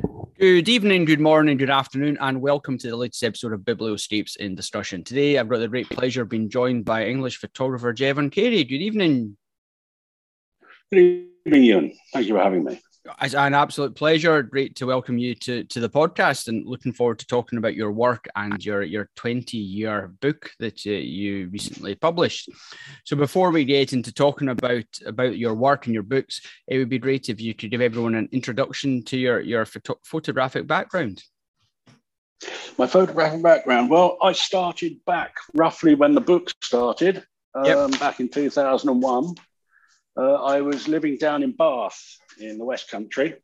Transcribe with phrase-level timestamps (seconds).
[0.00, 4.54] Good evening, good morning, good afternoon, and welcome to the latest episode of Biblioscapes in
[4.54, 5.02] Discussion.
[5.02, 8.62] Today, I've got the great pleasure of being joined by English photographer Jevon Carey.
[8.62, 9.36] Good evening.
[10.92, 11.92] Good evening, Ewan.
[12.12, 12.80] Thank you for having me.
[13.22, 14.42] It's an absolute pleasure.
[14.42, 17.90] Great to welcome you to, to the podcast and looking forward to talking about your
[17.90, 22.48] work and your, your 20 year book that uh, you recently published.
[23.04, 26.88] So, before we get into talking about, about your work and your books, it would
[26.88, 31.22] be great if you could give everyone an introduction to your, your photo- photographic background.
[32.78, 33.90] My photographic background.
[33.90, 38.00] Well, I started back roughly when the book started, um, yep.
[38.00, 39.34] back in 2001.
[40.16, 43.36] Uh, I was living down in Bath in the West Country,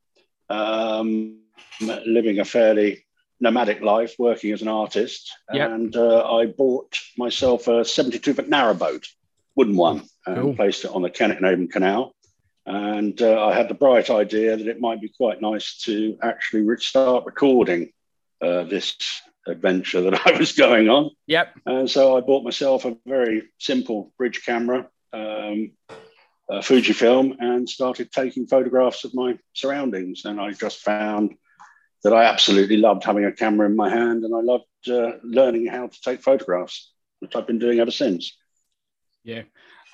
[0.48, 1.40] um,
[1.80, 3.04] living a fairly
[3.40, 5.32] nomadic life, working as an artist.
[5.52, 5.70] Yep.
[5.70, 9.06] And uh, I bought myself a 72 foot narrowboat,
[9.56, 10.54] wooden one, and cool.
[10.54, 12.14] placed it on the Kennet and Avon Canal.
[12.66, 16.64] And uh, I had the bright idea that it might be quite nice to actually
[16.78, 17.92] start recording
[18.40, 18.96] uh, this
[19.46, 21.10] adventure that I was going on.
[21.26, 21.60] Yep.
[21.66, 24.88] And so I bought myself a very simple bridge camera.
[25.12, 25.72] Um,
[26.50, 30.24] uh, Fujifilm and started taking photographs of my surroundings.
[30.24, 31.34] And I just found
[32.02, 35.66] that I absolutely loved having a camera in my hand and I loved uh, learning
[35.66, 38.36] how to take photographs, which I've been doing ever since.
[39.24, 39.42] Yeah,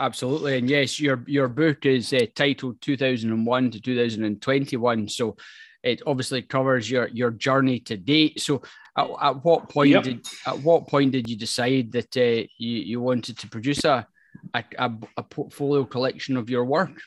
[0.00, 0.58] absolutely.
[0.58, 5.08] And yes, your your book is uh, titled 2001 to 2021.
[5.08, 5.36] So
[5.84, 8.40] it obviously covers your your journey to date.
[8.40, 8.62] So
[8.96, 10.02] at, at what point yep.
[10.02, 14.06] did at what point did you decide that uh, you, you wanted to produce a
[14.54, 17.00] a, a, a portfolio collection of your work?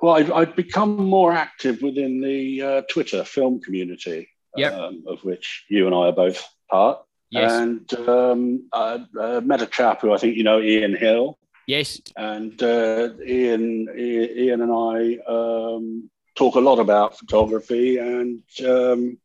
[0.00, 4.72] Well, I've, I've become more active within the uh, Twitter film community, yep.
[4.74, 7.00] um, of which you and I are both part.
[7.30, 7.52] Yes.
[7.52, 11.38] And um, I, I met a chap who I think you know, Ian Hill.
[11.66, 12.00] Yes.
[12.16, 19.18] And uh, Ian, Ian and I um, talk a lot about photography, and um,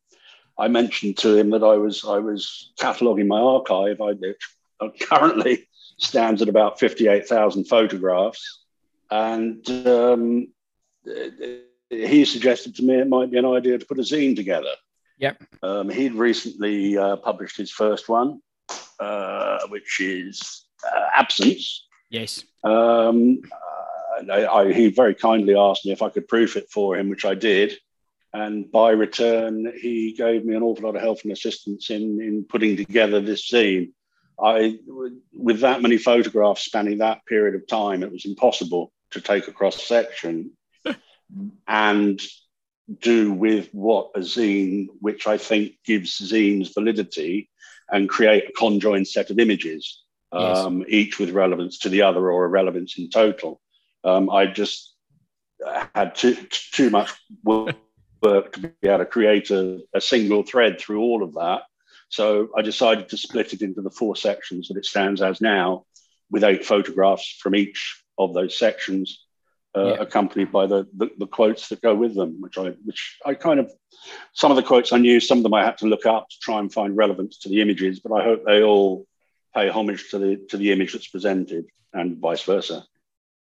[0.57, 4.01] I mentioned to him that I was I was cataloguing my archive.
[4.01, 4.13] I
[5.01, 5.67] currently
[6.03, 8.63] stands at about 58,000 photographs.
[9.09, 10.47] And um,
[11.89, 14.73] he suggested to me it might be an idea to put a zine together.
[15.19, 15.43] Yep.
[15.61, 18.41] Um, he'd recently uh, published his first one,
[18.99, 21.85] uh, which is uh, Absence.
[22.09, 22.43] Yes.
[22.63, 23.41] Um,
[24.31, 27.25] I, I, he very kindly asked me if I could proof it for him, which
[27.25, 27.73] I did.
[28.33, 32.45] And by return, he gave me an awful lot of help and assistance in, in
[32.49, 33.91] putting together this zine.
[34.41, 34.79] I,
[35.33, 39.51] with that many photographs spanning that period of time, it was impossible to take a
[39.51, 40.51] cross section
[41.67, 42.21] and
[42.99, 47.49] do with what a zine, which I think gives zines validity,
[47.89, 50.57] and create a conjoined set of images, yes.
[50.57, 53.61] um, each with relevance to the other or a relevance in total.
[54.03, 54.95] Um, I just
[55.93, 57.11] had too, too much
[57.43, 57.75] work
[58.53, 61.63] to be able to create a, a single thread through all of that
[62.13, 65.85] so I decided to split it into the four sections that it stands as now,
[66.29, 69.25] with eight photographs from each of those sections,
[69.75, 69.93] uh, yeah.
[69.93, 73.59] accompanied by the, the, the quotes that go with them, which I which I kind
[73.59, 73.71] of
[74.31, 76.35] some of the quotes I knew, some of them I had to look up to
[76.39, 79.07] try and find relevance to the images, but I hope they all
[79.55, 82.85] pay homage to the to the image that's presented and vice versa.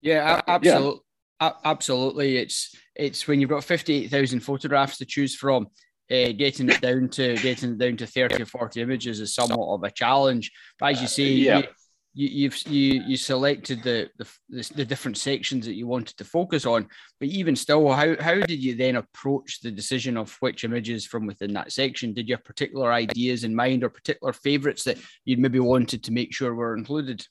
[0.00, 1.00] Yeah, absolutely.
[1.40, 1.52] Yeah.
[1.64, 5.68] Absolutely, it's it's when you've got fifty eight thousand photographs to choose from
[6.10, 9.72] uh, getting it down to getting it down to 30 or 40 images is somewhat
[9.72, 10.50] of a challenge.
[10.78, 11.62] But as you say, yeah.
[12.14, 16.24] you, you, have you you selected the, the the different sections that you wanted to
[16.24, 16.88] focus on.
[17.20, 21.26] But even still, how how did you then approach the decision of which images from
[21.26, 22.12] within that section?
[22.12, 26.12] Did you have particular ideas in mind or particular favourites that you'd maybe wanted to
[26.12, 27.24] make sure were included?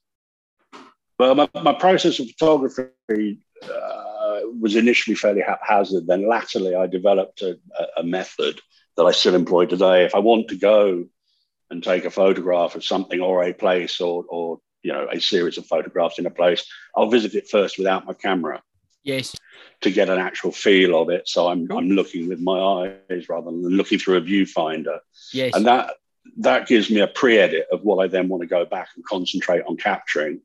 [1.19, 6.07] Well, my, my process of photography uh, was initially fairly haphazard.
[6.07, 7.57] Then latterly, I developed a,
[7.97, 8.59] a method
[8.97, 10.05] that I still employ today.
[10.05, 11.05] If I want to go
[11.69, 15.57] and take a photograph of something or a place or, or you know a series
[15.57, 16.65] of photographs in a place,
[16.95, 18.61] I'll visit it first without my camera.
[19.03, 19.35] Yes.
[19.81, 21.27] To get an actual feel of it.
[21.27, 21.71] So I'm.
[21.71, 24.99] I'm looking with my eyes rather than looking through a viewfinder.
[25.33, 25.55] Yes.
[25.55, 25.93] And that
[26.37, 29.63] that gives me a pre-edit of what I then want to go back and concentrate
[29.67, 30.41] on capturing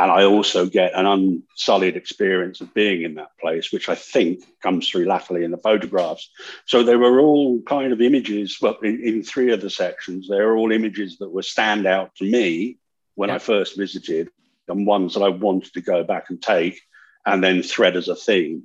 [0.00, 4.42] and I also get an unsullied experience of being in that place, which I think
[4.62, 6.30] comes through latterly in the photographs.
[6.64, 10.40] So they were all kind of images, well, in, in three of the sections, they
[10.40, 12.78] were all images that were stand out to me
[13.14, 13.34] when yeah.
[13.34, 14.30] I first visited,
[14.68, 16.80] and ones that I wanted to go back and take
[17.26, 18.62] and then thread as a theme.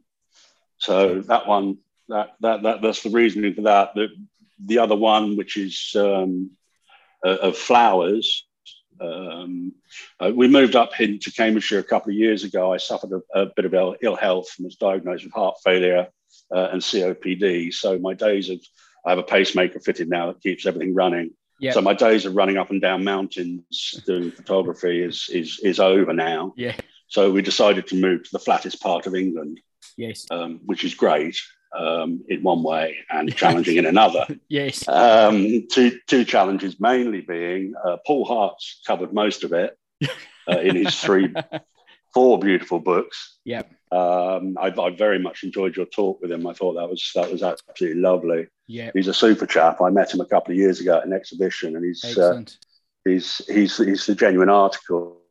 [0.78, 3.94] So that one, that that, that that's the reasoning for that.
[3.94, 4.08] The
[4.64, 6.52] the other one, which is um,
[7.26, 8.46] uh, of flowers,
[9.00, 9.74] Um,
[10.20, 12.74] uh, we moved up into Cambridgeshire a couple of years ago.
[12.74, 16.08] I suffered a, a bit of Ill, Ill, health and was diagnosed with heart failure
[16.54, 17.74] uh, and COPD.
[17.74, 18.60] So my days of
[19.06, 21.32] I have a pacemaker fitted now that keeps everything running.
[21.60, 21.74] Yep.
[21.76, 26.14] So my days of running up and down mountains doing photography is is is over
[26.14, 26.54] now.
[26.58, 26.76] Yeah.
[27.08, 29.60] So we decided to move to the flattest part of England.
[29.98, 30.26] Yes.
[30.32, 31.40] Um, which is great
[31.78, 34.26] um, in one way and challenging in another.
[34.48, 34.88] yes.
[34.88, 39.78] Um, two two challenges mainly being uh, Paul Hart's covered most of it
[40.48, 41.34] uh, in his three
[42.14, 43.38] four beautiful books.
[43.46, 43.72] Yep.
[43.92, 46.48] Um, I, I, very much enjoyed your talk with him.
[46.48, 48.48] I thought that was that was absolutely lovely.
[48.68, 49.80] Yeah, he's a super chap.
[49.82, 52.44] I met him a couple of years ago at an exhibition, and he's uh,
[53.06, 55.22] he's he's he's the genuine article.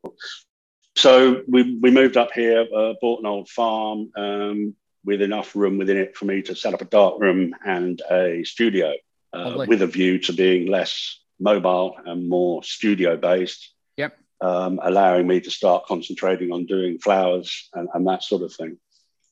[0.96, 5.78] So we we moved up here, uh, bought an old farm um, with enough room
[5.78, 8.94] within it for me to set up a dark room and a studio,
[9.32, 14.16] uh, with a view to being less mobile and more studio based Yep.
[14.40, 18.78] um, allowing me to start concentrating on doing flowers and, and, that sort of thing.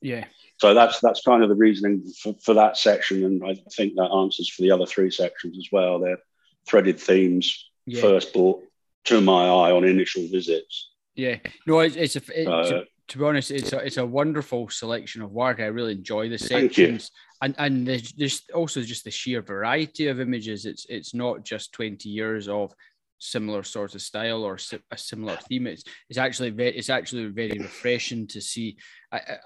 [0.01, 0.27] Yeah.
[0.59, 4.11] So that's that's kind of the reasoning for, for that section, and I think that
[4.11, 5.99] answers for the other three sections as well.
[5.99, 6.23] They're
[6.69, 8.01] threaded themes yeah.
[8.01, 8.63] first brought
[9.05, 10.91] to my eye on initial visits.
[11.15, 14.07] Yeah, no, it's, it's a it, uh, to, to, be honest, it's a it's a
[14.07, 15.61] wonderful selection of work.
[15.61, 17.11] I really enjoy the sections,
[17.43, 20.65] and and there's, there's also just the sheer variety of images.
[20.65, 22.75] It's it's not just twenty years of
[23.19, 24.59] similar sort of style or
[24.91, 25.69] a similar theme.
[25.69, 28.77] It's, it's actually very, it's actually very refreshing to see.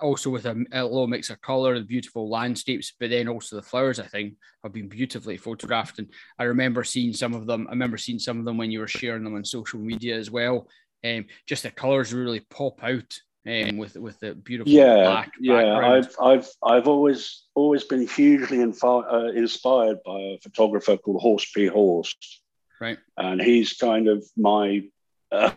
[0.01, 3.63] also with a, a little mix of color, the beautiful landscapes, but then also the
[3.63, 4.01] flowers.
[4.01, 6.09] I think have been beautifully photographed, and
[6.39, 7.67] I remember seeing some of them.
[7.69, 10.31] I remember seeing some of them when you were sharing them on social media as
[10.31, 10.69] well.
[11.05, 15.63] Um, just the colors really pop out um, with with the beautiful yeah, black yeah.
[15.63, 15.85] Background.
[15.85, 21.55] I've I've I've always always been hugely infi- uh, inspired by a photographer called Horst
[21.55, 21.67] P.
[21.67, 22.41] Horst,
[22.81, 22.99] Right.
[23.17, 24.85] And he's kind of my
[25.33, 25.51] uh,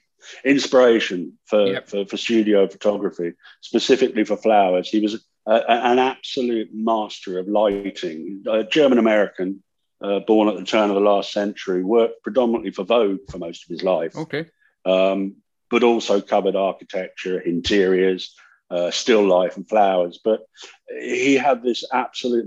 [0.44, 1.88] inspiration for, yep.
[1.88, 4.88] for, for, studio photography, specifically for flowers.
[4.88, 5.14] He was
[5.46, 9.62] a, a, an absolute master of lighting, a German American,
[10.02, 13.64] uh, born at the turn of the last century, worked predominantly for Vogue for most
[13.64, 14.16] of his life.
[14.16, 14.46] Okay.
[14.84, 15.36] Um,
[15.70, 18.34] but also covered architecture, interiors,
[18.70, 20.18] uh, still life, and flowers.
[20.22, 20.46] But
[20.88, 22.46] he had this absolute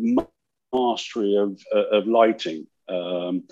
[0.73, 2.67] mastery of, uh, of lighting.
[2.87, 3.43] Um,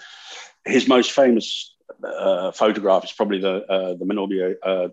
[0.66, 4.88] his most famous uh, photograph is probably the uh, the Mainbocher uh,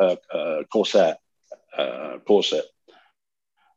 [0.00, 1.18] uh, uh, corset
[2.26, 2.64] corset,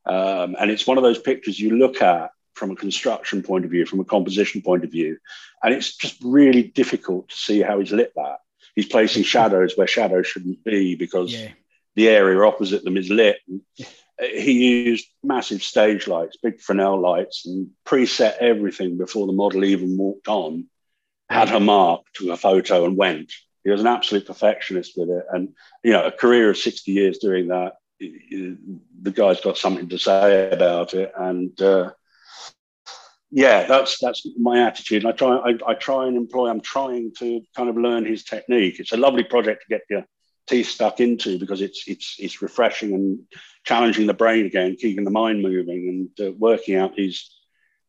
[0.06, 3.71] um, and it's one of those pictures you look at from a construction point of
[3.71, 5.17] view, from a composition point of view,
[5.63, 8.39] and it's just really difficult to see how he's lit that.
[8.75, 11.50] He's placing shadows where shadows shouldn't be because yeah.
[11.95, 13.38] the area opposite them is lit.
[14.19, 19.97] He used massive stage lights, big Fresnel lights, and preset everything before the model even
[19.97, 20.68] walked on.
[21.29, 23.31] Had her mark, took a photo, and went.
[23.63, 25.50] He was an absolute perfectionist with it, and
[25.83, 27.74] you know, a career of sixty years doing that.
[28.00, 31.91] The guy's got something to say about it, and uh,
[33.31, 35.04] yeah, that's that's my attitude.
[35.04, 36.50] And I try I, I, try and employ.
[36.50, 38.80] I'm trying to kind of learn his technique.
[38.80, 40.06] It's a lovely project to get your
[40.48, 43.19] teeth stuck into because it's it's it's refreshing and
[43.63, 47.31] challenging the brain again, keeping the mind moving, and uh, working out these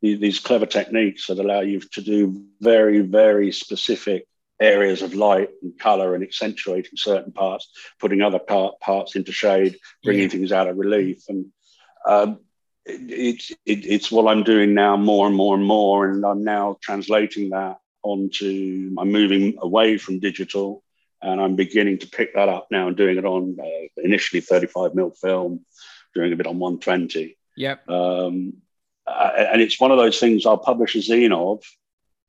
[0.00, 4.26] these clever techniques that allow you to do very very specific
[4.60, 7.68] areas of light and color and accentuating certain parts,
[7.98, 10.28] putting other part, parts into shade, bringing yeah.
[10.28, 11.46] things out of relief, and
[12.06, 12.38] um,
[12.84, 16.76] it's it, it's what I'm doing now more and more and more, and I'm now
[16.80, 18.94] translating that onto.
[18.98, 20.82] I'm moving away from digital
[21.22, 24.94] and I'm beginning to pick that up now and doing it on uh, initially 35
[24.94, 25.64] mil film,
[26.14, 27.36] doing a bit on 120.
[27.56, 27.88] Yep.
[27.88, 28.54] Um,
[29.06, 31.62] uh, and it's one of those things I'll publish a zine of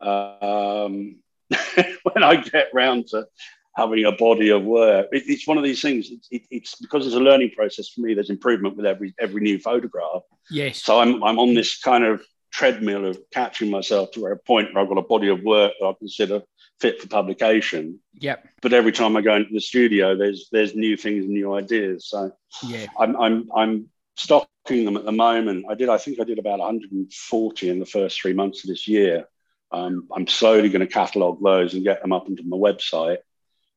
[0.02, 1.16] um,
[2.04, 3.28] when I get round to
[3.76, 5.08] having a body of work.
[5.12, 6.10] It, it's one of these things.
[6.10, 8.14] It, it, it's because it's a learning process for me.
[8.14, 10.24] There's improvement with every every new photograph.
[10.50, 10.84] Yes.
[10.84, 14.84] So I'm I'm on this kind of treadmill of catching myself to a point where
[14.84, 16.44] I've got a body of work that I consider
[16.80, 18.00] fit for publication.
[18.20, 18.48] Yep.
[18.62, 22.08] But every time I go into the studio, there's there's new things and new ideas.
[22.08, 22.32] So
[22.64, 25.66] yeah, I'm I'm I'm stocking them at the moment.
[25.70, 28.88] I did I think I did about 140 in the first three months of this
[28.88, 29.26] year.
[29.72, 33.18] Um, I'm slowly going to catalogue those and get them up into my website.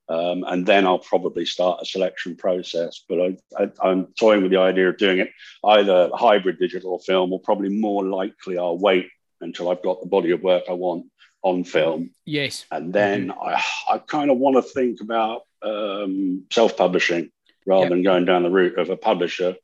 [0.08, 3.02] Um, and then I'll probably start a selection process.
[3.08, 5.30] But I, am toying with the idea of doing it
[5.64, 9.08] either hybrid digital film or probably more likely I'll wait
[9.40, 11.06] until I've got the body of work I want
[11.42, 12.10] on film.
[12.24, 12.66] Yes.
[12.70, 13.40] And then mm-hmm.
[13.40, 17.30] I, I kind of want to think about um, self publishing
[17.66, 17.90] rather yep.
[17.90, 19.56] than going down the route of a publisher,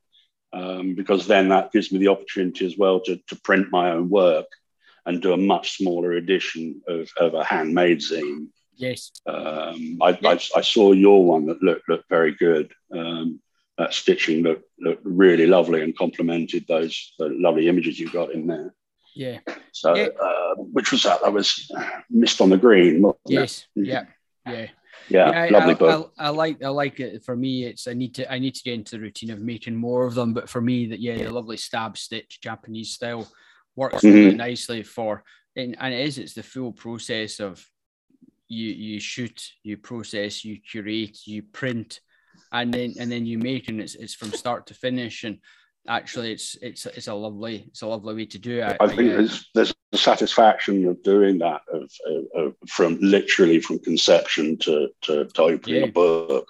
[0.52, 4.08] um, because then that gives me the opportunity as well to, to print my own
[4.08, 4.46] work
[5.06, 8.48] and do a much smaller edition of, of a handmade zine.
[8.82, 9.12] Yes.
[9.26, 12.72] Um, I, I, I, saw your one that looked looked very good.
[12.92, 13.40] Um,
[13.78, 18.74] that stitching looked, looked really lovely and complemented those lovely images you got in there.
[19.14, 19.38] Yeah.
[19.72, 20.08] So, yeah.
[20.20, 21.22] Uh, which was that?
[21.22, 21.70] That was
[22.10, 23.04] Mist on the Green.
[23.24, 23.66] Yes.
[23.76, 23.86] It?
[23.86, 24.04] Yeah.
[24.46, 24.66] Yeah.
[25.08, 26.12] Yeah, yeah lovely I, book.
[26.18, 27.24] I, I, like I like it.
[27.24, 29.76] For me, it's I need to I need to get into the routine of making
[29.76, 30.34] more of them.
[30.34, 33.30] But for me, that yeah, the lovely stab stitch Japanese style
[33.76, 34.14] works mm-hmm.
[34.14, 35.24] really nicely for
[35.56, 37.64] and, and it is it's the full process of
[38.48, 42.00] you you shoot, you process, you curate, you print,
[42.52, 45.24] and then and then you make, and it's it's from start to finish.
[45.24, 45.38] And
[45.88, 48.76] actually, it's it's it's a lovely it's a lovely way to do it.
[48.80, 53.78] I think there's there's the satisfaction of doing that of, of, of from literally from
[53.78, 55.88] conception to to, to opening yeah.
[55.88, 56.48] a book,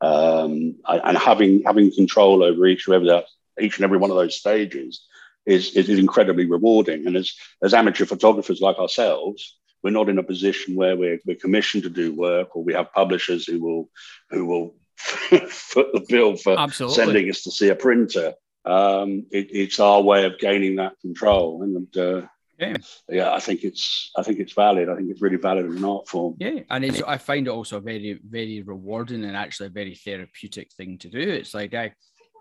[0.00, 3.22] um, and having having control over each and every
[3.60, 5.04] each and every one of those stages
[5.48, 7.06] is, is incredibly rewarding.
[7.06, 11.36] And as, as amateur photographers like ourselves, we're not in a position where we're, we're
[11.36, 13.90] commissioned to do work or we have publishers who will
[14.30, 16.96] who will foot the bill for Absolutely.
[16.96, 18.34] sending us to see a printer.
[18.64, 22.26] Um, it, it's our way of gaining that control, and uh,
[22.58, 22.76] yeah.
[23.08, 24.88] yeah, I think it's I think it's valid.
[24.88, 26.34] I think it's really valid as an art form.
[26.38, 29.94] Yeah, and it's, I find it also a very very rewarding and actually a very
[29.94, 31.20] therapeutic thing to do.
[31.20, 31.94] It's like I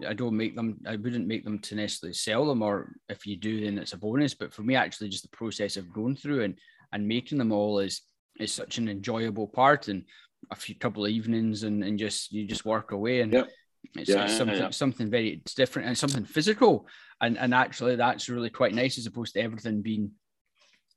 [0.06, 0.80] I don't make them.
[0.86, 3.98] I wouldn't make them to necessarily sell them, or if you do, then it's a
[3.98, 4.34] bonus.
[4.34, 6.56] But for me, actually, just the process of going through and
[6.92, 8.02] and making them all is
[8.40, 9.88] is such an enjoyable part.
[9.88, 10.04] And
[10.52, 13.50] a few couple of evenings, and and just you just work away, and yep.
[13.96, 14.70] it's, yeah, it's something yeah.
[14.70, 16.88] something very it's different and something physical.
[17.22, 20.12] And and actually, that's really quite nice as opposed to everything being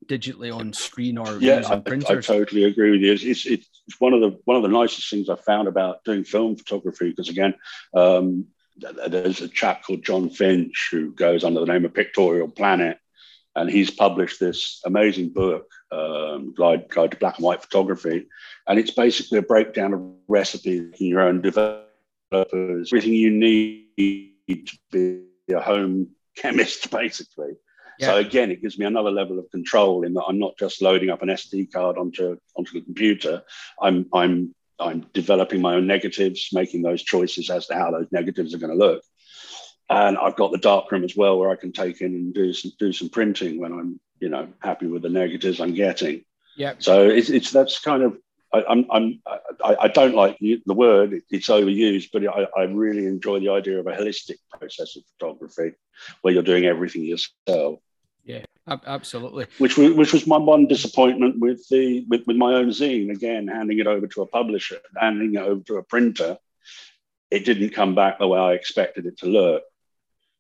[0.07, 3.13] digitally on screen or yeah, I, I, totally agree with you.
[3.13, 6.25] It's, it's, it's one of the one of the nicest things I found about doing
[6.25, 7.55] film photography because again,
[7.95, 8.47] um,
[9.09, 12.99] there's a chap called John Finch who goes under the name of Pictorial Planet,
[13.55, 18.27] and he's published this amazing book, um, Guide, Guide to Black and White Photography,
[18.67, 21.85] and it's basically a breakdown of recipes in your own developers,
[22.33, 27.53] everything you need to be a home chemist, basically.
[27.99, 28.07] Yeah.
[28.07, 31.11] So again, it gives me another level of control in that I'm not just loading
[31.11, 33.43] up an SD card onto onto the computer.
[33.81, 38.55] I'm I'm I'm developing my own negatives, making those choices as to how those negatives
[38.55, 39.03] are going to look.
[39.91, 42.73] And I've got the darkroom as well, where I can take in and do some
[42.79, 46.25] do some printing when I'm, you know, happy with the negatives I'm getting.
[46.57, 46.75] Yeah.
[46.79, 48.19] So it's, it's that's kind of
[48.53, 49.23] I, I'm, I'm
[49.65, 53.79] I, I don't like the word; it's overused, but I, I really enjoy the idea
[53.79, 55.77] of a holistic process of photography,
[56.23, 57.81] where you're doing everything yourself.
[58.25, 59.47] Yeah, absolutely.
[59.59, 63.11] Which was, which was my one disappointment with the with, with my own zine.
[63.11, 66.37] Again, handing it over to a publisher, handing it over to a printer,
[67.31, 69.63] it didn't come back the way I expected it to look.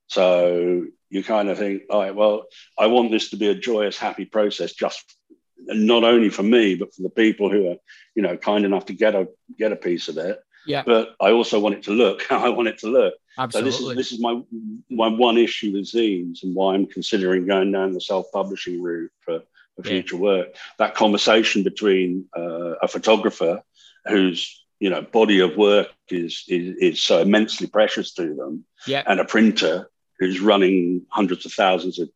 [0.08, 2.44] So you kind of think, all right, well,
[2.78, 5.16] I want this to be a joyous, happy process, just
[5.58, 7.76] not only for me, but for the people who are,
[8.14, 10.40] you know, kind enough to get a get a piece of it.
[10.66, 10.82] Yeah.
[10.84, 13.14] But I also want it to look how I want it to look.
[13.36, 13.70] Absolutely.
[13.72, 14.40] So this is this is my
[14.88, 19.40] my one issue with zines and why I'm considering going down the self-publishing route for,
[19.76, 20.22] for future yeah.
[20.22, 20.48] work.
[20.78, 23.62] That conversation between uh, a photographer
[24.06, 29.02] whose you know body of work is, is is so immensely precious to them, yeah.
[29.06, 29.90] and a printer
[30.20, 32.08] who's running hundreds of thousands of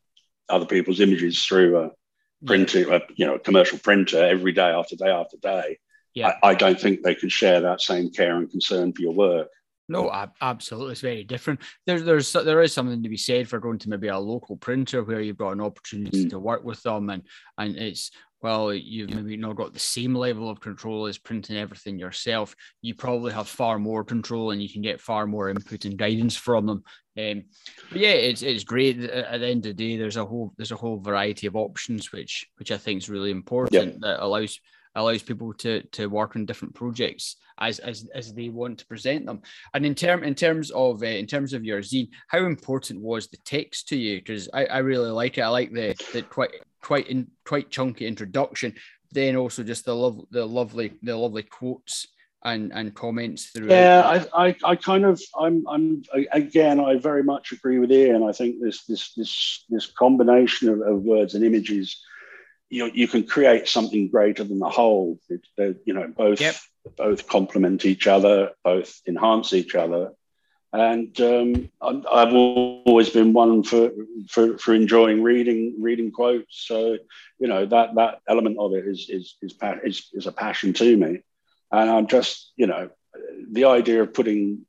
[0.49, 1.91] other people's images through a
[2.47, 5.79] printer, a, you know, a commercial printer every day after day after day
[6.15, 6.35] yeah.
[6.43, 9.49] I, I, don't think they can share that same care and concern for your work.
[9.87, 11.61] No, absolutely, it's very different.
[11.87, 15.05] There's there's there is something to be said for going to maybe a local printer
[15.05, 16.31] where you've got an opportunity mm.
[16.31, 17.23] to work with them, and
[17.59, 18.11] and it's
[18.45, 22.55] well, you've maybe not got the same level of control as printing everything yourself.
[22.83, 26.37] You probably have far more control, and you can get far more input and guidance
[26.37, 26.83] from them.
[27.19, 27.45] Um,
[27.89, 29.03] but yeah, it's it's great.
[29.03, 32.13] At the end of the day, there's a whole there's a whole variety of options,
[32.13, 34.03] which which I think is really important.
[34.03, 34.61] That allows
[34.95, 39.25] allows people to to work on different projects as as, as they want to present
[39.25, 39.41] them.
[39.73, 43.29] And in term in terms of uh, in terms of your zine, how important was
[43.29, 44.19] the text to you?
[44.19, 45.43] Because I, I really like it.
[45.43, 46.51] I like the the quite
[46.85, 48.75] quite in, quite chunky introduction.
[49.11, 52.07] Then also just the love the lovely the lovely quotes
[52.45, 53.71] and and comments through.
[53.71, 58.23] Yeah, I, I, I kind of I'm I'm again I very much agree with Ian.
[58.23, 62.01] I think this this this this combination of, of words and images
[62.75, 65.19] you you can create something greater than the whole.
[65.29, 66.57] It, you know, both yep.
[66.97, 70.13] both complement each other, both enhance each other.
[70.75, 73.93] And um, I've always been one for,
[74.29, 76.67] for, for enjoying reading reading quotes.
[76.67, 76.99] So
[77.39, 79.55] you know that that element of it is is is,
[79.85, 81.21] is, is a passion to me.
[81.71, 82.91] And I'm just you know
[83.53, 84.67] the idea of putting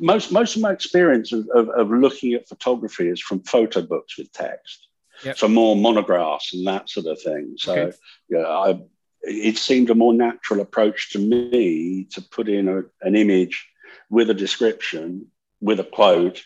[0.00, 4.18] most most of my experience of, of, of looking at photography is from photo books
[4.18, 4.88] with text.
[5.22, 5.38] Yep.
[5.38, 7.54] So more monographs and that sort of thing.
[7.58, 7.96] So okay.
[8.28, 8.80] yeah, I
[9.22, 13.68] it seemed a more natural approach to me to put in a, an image
[14.10, 15.26] with a description,
[15.60, 16.42] with a quote,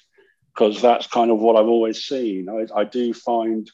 [0.54, 2.48] because that's kind of what I've always seen.
[2.48, 3.70] I, I do find,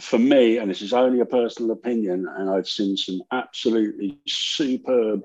[0.00, 5.22] for me, and this is only a personal opinion, and I've seen some absolutely superb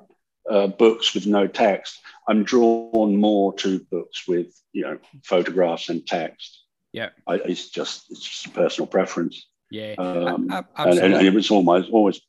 [0.49, 1.99] uh, books with no text.
[2.27, 6.63] I'm drawn more to books with you know photographs and text.
[6.91, 9.47] Yeah, I, it's just it's just a personal preference.
[9.71, 12.19] Yeah, um, and, and, and, it was almost always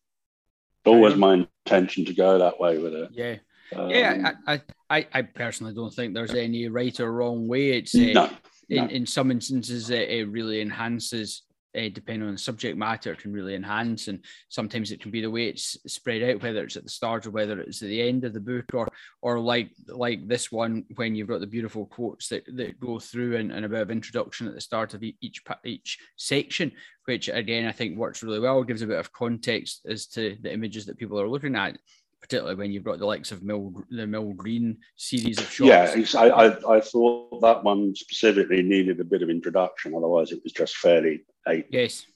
[0.84, 3.10] always my intention to go that way with it.
[3.12, 3.36] Yeah.
[3.74, 7.70] Um, yeah, I, I, I personally don't think there's any right or wrong way.
[7.70, 8.30] It's uh, no,
[8.68, 8.86] in, no.
[8.86, 11.42] in some instances it, it really enhances
[11.76, 14.08] uh, depending on the subject matter, it can really enhance.
[14.08, 17.26] And sometimes it can be the way it's spread out, whether it's at the start
[17.26, 18.88] or whether it's at the end of the book, or
[19.22, 23.36] or like like this one when you've got the beautiful quotes that, that go through
[23.36, 26.72] and, and a bit of introduction at the start of each each section,
[27.04, 30.52] which again I think works really well, gives a bit of context as to the
[30.52, 31.78] images that people are looking at
[32.20, 36.14] particularly when you've got the likes of Mill, the Mill Green series of shots.
[36.14, 39.94] Yeah, I, I, I, thought that one specifically needed a bit of introduction.
[39.94, 42.06] Otherwise, it was just fairly a yes,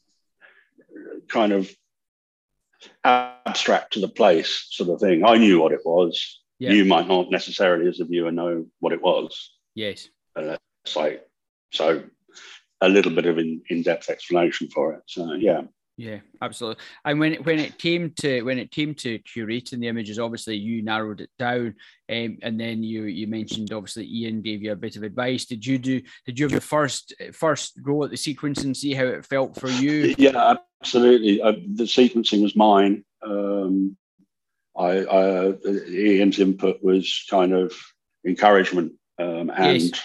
[1.29, 1.71] kind of
[3.03, 5.25] abstract to the place sort of thing.
[5.25, 6.41] I knew what it was.
[6.59, 6.73] Yeah.
[6.73, 9.53] You might not necessarily, as a viewer, know what it was.
[9.75, 10.09] Yes.
[10.85, 11.17] So,
[11.73, 12.03] so
[12.81, 15.03] a little bit of in, in-depth explanation for it.
[15.07, 15.63] So yeah.
[15.97, 16.83] Yeah, absolutely.
[17.05, 20.57] And when it, when it came to when it came to curating the images, obviously
[20.57, 21.77] you narrowed it down,
[22.11, 25.45] um, and then you you mentioned obviously Ian gave you a bit of advice.
[25.45, 26.03] Did you do?
[26.27, 29.55] Did you have your first first go at the sequence and see how it felt
[29.55, 30.15] for you?
[30.19, 31.41] Yeah, absolutely.
[31.41, 33.05] Uh, the sequencing was mine.
[33.25, 33.97] Um,
[34.77, 35.55] I, I
[35.89, 37.73] Ian's input was kind of
[38.27, 40.03] encouragement um, and yes.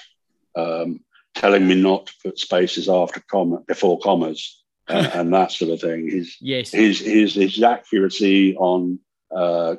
[0.56, 1.00] um,
[1.34, 5.82] telling me not to put spaces after comma before commas and, and that sort of
[5.82, 6.10] thing.
[6.10, 6.72] His yes.
[6.72, 9.00] his his, his accuracy on
[9.36, 9.76] uh,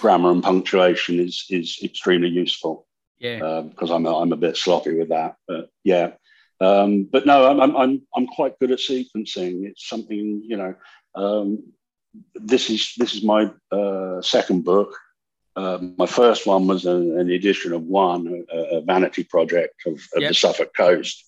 [0.00, 2.86] grammar and punctuation is is extremely useful.
[3.18, 6.12] Yeah, because um, I'm a, I'm a bit sloppy with that, but yeah.
[6.60, 9.66] Um, but no, I'm, I'm I'm quite good at sequencing.
[9.66, 10.74] It's something you know.
[11.14, 11.72] Um,
[12.34, 14.96] this is this is my uh, second book.
[15.56, 19.94] Uh, my first one was an, an edition of one, a, a vanity project of,
[20.14, 20.28] of yep.
[20.28, 21.24] the Suffolk coast,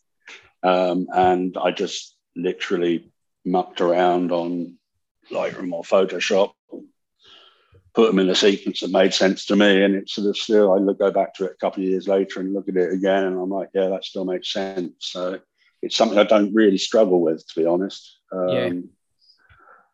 [0.62, 3.10] um, and I just literally
[3.44, 4.76] mucked around on
[5.30, 6.52] Lightroom or Photoshop,
[7.94, 9.82] put them in a sequence that made sense to me.
[9.82, 12.08] And it's sort of still, I look, go back to it a couple of years
[12.08, 14.94] later and look at it again, and I'm like, yeah, that still makes sense.
[14.98, 15.40] So
[15.82, 18.18] it's something I don't really struggle with, to be honest.
[18.32, 18.70] Um, yeah.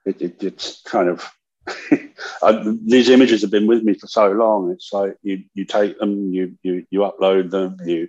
[0.04, 1.28] It, it, it's kind of
[2.42, 4.70] I, these images have been with me for so long.
[4.70, 8.08] It's like you you take them, you you you upload them, you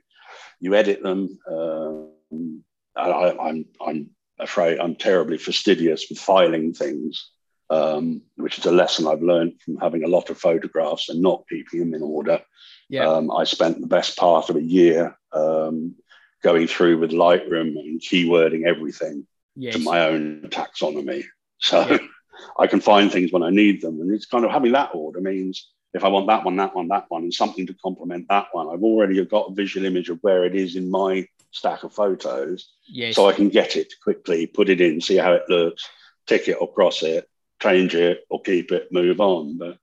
[0.59, 1.39] you edit them.
[1.49, 2.63] Um,
[2.95, 4.09] I, I'm I'm
[4.39, 7.30] afraid I'm terribly fastidious with filing things,
[7.69, 11.45] um, which is a lesson I've learned from having a lot of photographs and not
[11.50, 12.41] keeping them in order.
[12.89, 13.08] Yeah.
[13.08, 15.95] Um, I spent the best part of a year um,
[16.43, 19.76] going through with Lightroom and keywording everything yes.
[19.76, 21.23] to my own taxonomy.
[21.60, 21.97] So yeah.
[22.60, 24.00] I can find things when I need them.
[24.00, 26.88] And it's kind of having that order means if I want that one, that one,
[26.89, 30.19] that one, and something to complement that one, I've already got a visual image of
[30.21, 32.69] where it is in my stack of photos.
[32.87, 33.15] Yes.
[33.15, 35.87] So I can get it quickly, put it in, see how it looks,
[36.27, 37.27] tick it or cross it,
[37.61, 39.57] change it or keep it, move on.
[39.57, 39.77] But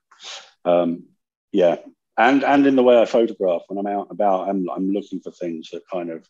[0.65, 1.05] um,
[1.53, 1.77] yeah,
[2.17, 5.33] and and in the way I photograph when I'm out about, I'm I'm looking for
[5.33, 6.29] things that kind of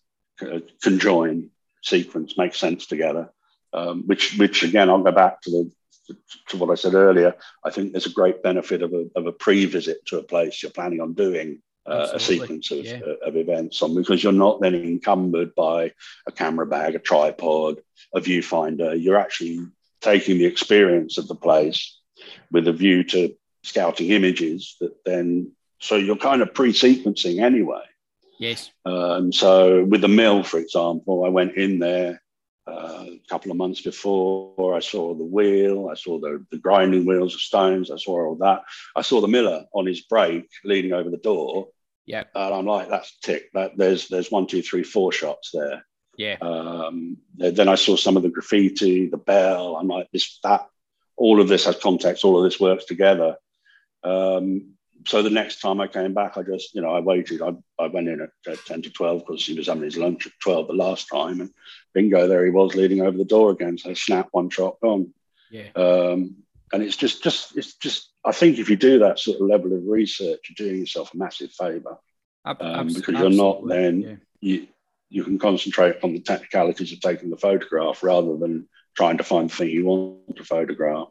[0.82, 1.50] conjoin,
[1.82, 3.30] sequence, make sense together.
[3.72, 5.70] Um, which which again, I'll go back to the
[6.48, 7.34] to what I said earlier.
[7.64, 10.72] I think there's a great benefit of a of a pre-visit to a place you're
[10.72, 13.00] planning on doing uh, a sequence of, yeah.
[13.06, 15.92] uh, of events on because you're not then encumbered by
[16.26, 17.78] a camera bag, a tripod,
[18.14, 19.00] a viewfinder.
[19.00, 19.60] You're actually
[20.00, 21.98] taking the experience of the place
[22.50, 27.82] with a view to scouting images that then, so you're kind of pre sequencing anyway.
[28.38, 28.70] Yes.
[28.84, 32.22] Um, so with the mill, for example, I went in there
[32.66, 34.74] uh, a couple of months before.
[34.74, 38.36] I saw the wheel, I saw the, the grinding wheels of stones, I saw all
[38.36, 38.62] that.
[38.96, 41.68] I saw the miller on his brake leaning over the door.
[42.06, 42.24] Yeah.
[42.34, 43.50] And I'm like, that's tick.
[43.54, 45.84] That there's there's one, two, three, four shots there.
[46.16, 46.36] Yeah.
[46.40, 49.76] Um, then I saw some of the graffiti, the bell.
[49.76, 50.66] I'm like, this, that,
[51.16, 53.36] all of this has context, all of this works together.
[54.02, 54.74] Um,
[55.06, 57.42] so the next time I came back, I just, you know, I waited.
[57.42, 60.26] I, I went in at, at 10 to 12 because he was having his lunch
[60.26, 61.40] at 12 the last time.
[61.40, 61.50] And
[61.92, 63.76] bingo, there he was leaning over the door again.
[63.76, 65.12] So snap, one shot, gone.
[65.50, 65.68] Yeah.
[65.74, 66.36] Um,
[66.72, 69.72] and it's just, just, it's just, I think if you do that sort of level
[69.74, 71.98] of research, you're doing yourself a massive favor
[72.44, 74.14] um, because you're not then, yeah.
[74.40, 74.66] you,
[75.10, 79.50] you can concentrate on the technicalities of taking the photograph rather than trying to find
[79.50, 81.08] the thing you want to photograph.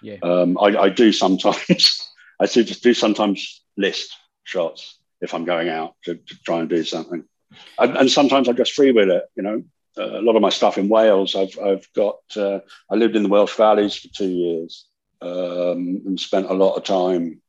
[0.00, 0.16] Yeah.
[0.22, 2.10] Um, I, I do sometimes.
[2.40, 6.68] I do just do sometimes list shots if I'm going out to, to try and
[6.68, 7.24] do something,
[7.80, 9.24] and, and sometimes I just freewheel it.
[9.34, 9.62] You know,
[9.98, 12.20] uh, a lot of my stuff in Wales, I've I've got.
[12.36, 14.87] Uh, I lived in the Welsh Valleys for two years
[15.20, 17.40] um, and spent a lot of time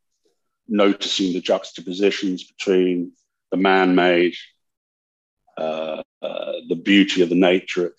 [0.67, 3.12] noticing the juxtapositions between
[3.51, 4.36] the man-made,
[5.58, 7.93] uh, uh, the beauty of the nature,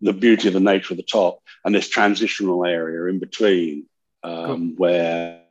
[0.00, 3.86] the beauty of the nature of the top, and this transitional area in between,
[4.22, 4.74] um, cool.
[4.76, 5.42] where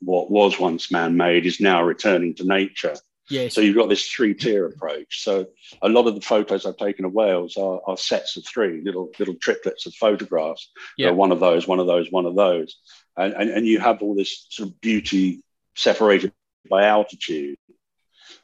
[0.00, 2.94] what was once man-made is now returning to nature.
[3.28, 3.54] Yes.
[3.54, 5.22] So you've got this three-tier approach.
[5.22, 5.46] So
[5.82, 9.10] a lot of the photos I've taken of Wales are, are sets of three little
[9.18, 10.70] little triplets of photographs.
[10.96, 11.10] Yeah.
[11.10, 12.76] one of those, one of those, one of those,
[13.16, 15.42] and, and and you have all this sort of beauty
[15.74, 16.32] separated
[16.70, 17.58] by altitude.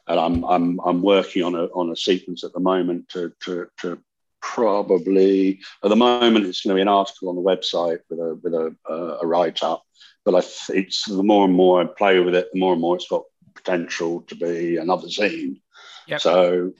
[0.07, 3.67] And I'm I'm I'm working on a on a sequence at the moment to to
[3.81, 3.99] to
[4.41, 8.35] probably at the moment it's going to be an article on the website with a
[8.43, 9.83] with a, uh, a write up.
[10.25, 12.95] But I, it's the more and more I play with it, the more and more
[12.95, 13.23] it's got
[13.55, 15.61] potential to be another zine.
[16.07, 16.21] Yep.
[16.21, 16.73] So,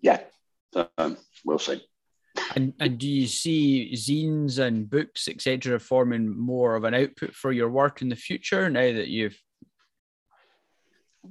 [0.00, 0.20] yeah,
[0.96, 1.82] um, we'll see.
[2.54, 5.80] And and do you see zines and books etc.
[5.80, 9.36] forming more of an output for your work in the future now that you've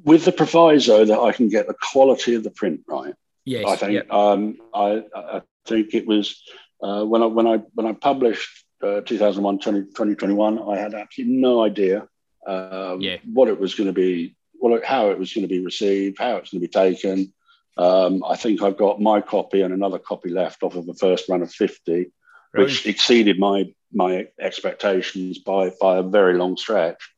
[0.04, 3.14] with the proviso that I can get the quality of the print right.
[3.46, 4.12] Yes, I think yep.
[4.12, 6.42] um, I, I think it was
[6.84, 11.38] uh, when I when I when I published uh, 2001 20, 2021 I had absolutely
[11.38, 12.08] no idea
[12.48, 13.18] um, yeah.
[13.32, 16.38] what it was going to be, what, how it was going to be received, how
[16.38, 17.34] it's going to be taken.
[17.78, 21.30] Um, I think I've got my copy and another copy left off of the first
[21.30, 22.12] run of 50,
[22.54, 27.12] which exceeded my my expectations by by a very long stretch.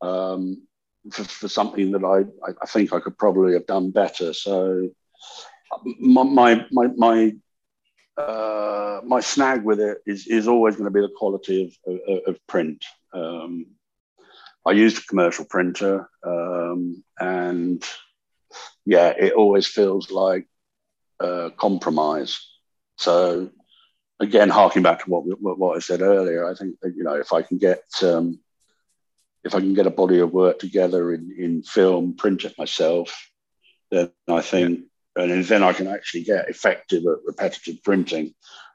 [0.00, 0.66] Um,
[1.10, 2.24] for, for, something that I,
[2.62, 4.32] I think I could probably have done better.
[4.32, 4.88] So
[5.98, 7.32] my my my, my
[8.16, 12.20] uh, my snag with it is, is always going to be the quality of, of,
[12.26, 12.84] of print.
[13.12, 13.66] Um,
[14.64, 17.84] I used a commercial printer, um, and
[18.84, 20.46] yeah, it always feels like
[21.20, 22.40] a compromise.
[22.98, 23.50] So
[24.20, 27.32] again, harking back to what what I said earlier, I think that, you know if
[27.32, 28.38] I can get um,
[29.44, 33.30] if I can get a body of work together in, in film, print it myself,
[33.90, 34.84] then I think,
[35.16, 38.34] and then I can actually get effective at repetitive printing.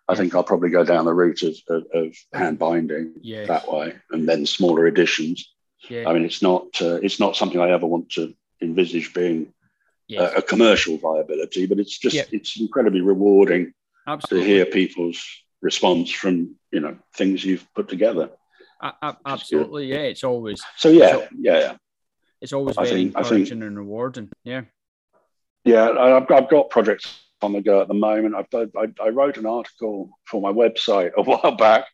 [0.09, 3.47] I think I'll probably go down the route of, of, of hand binding yes.
[3.47, 5.53] that way, and then smaller editions.
[5.89, 6.09] Yeah.
[6.09, 9.53] I mean, it's not uh, it's not something I ever want to envisage being
[10.07, 10.33] yes.
[10.33, 13.73] a, a, commercial viability, but it's just it's incredibly rewarding
[14.07, 14.47] Absolutely.
[14.47, 15.23] to hear people's
[15.61, 18.29] response from you know things you've put together.
[19.25, 19.97] absolutely, yeah.
[19.97, 20.89] It's always so.
[20.89, 21.75] Yeah, it's, yeah, yeah.
[22.41, 24.29] It's always I very think, encouraging think, and rewarding.
[24.43, 24.61] Yeah.
[25.63, 28.35] Yeah, I've, I've got projects on the go at the moment.
[28.35, 31.85] I've, I, I wrote an article for my website a while back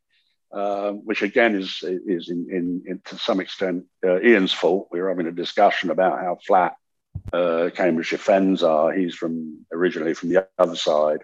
[0.54, 4.88] um, which again is is in, in, in to some extent uh, Ian's fault.
[4.92, 6.76] We were having a discussion about how flat
[7.32, 8.94] uh, Cambridgeshire Fens are.
[8.94, 11.24] He's from originally from the other side,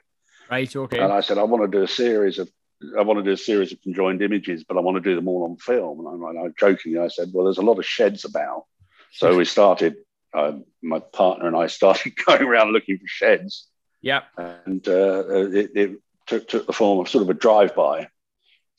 [0.49, 0.75] right?
[0.75, 0.99] Okay.
[0.99, 2.49] And I said I want to do a series of
[2.97, 5.27] I want to do a series of conjoined images, but I want to do them
[5.27, 5.99] all on film.
[5.99, 8.65] And I'm, I jokingly I said, well, there's a lot of sheds about,
[9.11, 9.95] so we started.
[10.31, 13.67] Uh, my partner and I started going around looking for sheds.
[14.01, 14.21] Yeah.
[14.37, 18.07] And uh, it, it took, took the form of sort of a drive-by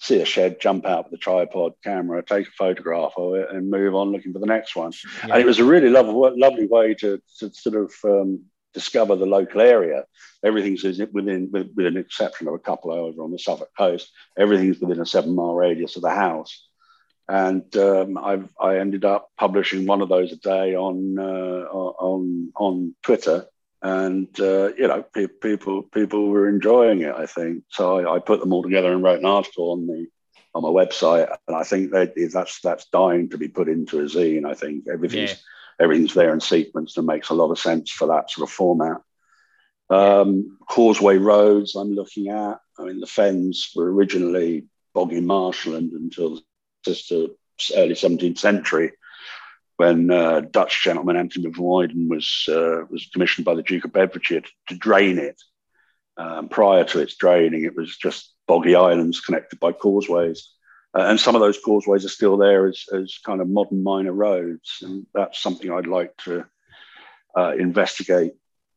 [0.00, 3.70] see a shed, jump out with a tripod camera, take a photograph of it, and
[3.70, 4.92] move on looking for the next one.
[5.26, 5.34] Yeah.
[5.34, 8.40] And it was a really lovely, lovely way to, to sort of um,
[8.72, 10.04] discover the local area.
[10.42, 14.80] Everything's within, with, with an exception of a couple over on the Suffolk coast, everything's
[14.80, 16.66] within a seven mile radius of the house.
[17.28, 22.52] And um, i I ended up publishing one of those a day on uh, on
[22.56, 23.46] on Twitter,
[23.82, 27.14] and uh, you know pe- people people were enjoying it.
[27.14, 27.98] I think so.
[27.98, 30.06] I, I, put them all together and wrote an article on the
[30.54, 34.04] on my website, and I think that that's that's dying to be put into a
[34.04, 34.44] zine.
[34.44, 35.84] I think everything's yeah.
[35.84, 39.00] everything's there in sequence and makes a lot of sense for that sort of format.
[39.88, 42.58] Um, causeway roads I'm looking at.
[42.78, 46.40] I mean, the Fens were originally boggy marshland until
[46.84, 47.34] just the
[47.76, 48.92] early 17th century
[49.80, 53.94] when uh, Dutch gentleman Anthony van Wuyden was uh, was commissioned by the Duke of
[53.94, 55.40] Bedfordshire to, to drain it.
[56.18, 60.50] Um, prior to its draining, it was just boggy islands connected by causeways,
[60.94, 64.12] uh, and some of those causeways are still there as, as kind of modern minor
[64.12, 66.44] roads, and that's something I'd like to
[67.34, 68.32] uh, investigate,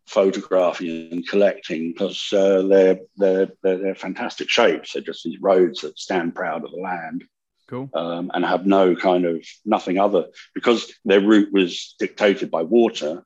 [0.08, 4.94] photographing and collecting because uh, they're, they're they're they're fantastic shapes.
[4.94, 7.26] They're just these roads that stand proud of the land
[7.68, 7.90] cool.
[7.94, 13.24] um, and have no kind of nothing other because their route was dictated by water.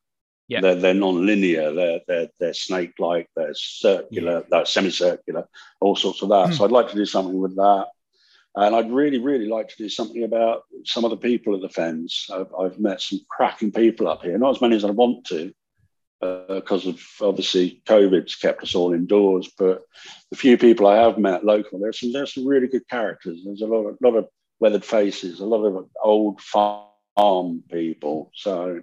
[0.47, 0.61] Yeah.
[0.61, 1.73] They're, they're non-linear.
[1.73, 3.29] They're they're, they're snake-like.
[3.35, 4.39] They're circular.
[4.39, 4.45] Yeah.
[4.49, 5.47] They're semicircular.
[5.81, 6.47] All sorts of that.
[6.47, 6.53] Hmm.
[6.53, 7.87] So I'd like to do something with that.
[8.55, 11.69] And I'd really, really like to do something about some of the people at the
[11.69, 12.25] Fens.
[12.33, 15.53] I've, I've met some cracking people up here, not as many as I want to,
[16.19, 19.51] Uh, because of obviously COVID's kept us all indoors.
[19.55, 19.83] But
[20.31, 23.41] the few people I have met local, there's some there's some really good characters.
[23.45, 24.27] There's a lot of lot of
[24.59, 28.31] weathered faces, a lot of old farm people.
[28.33, 28.81] So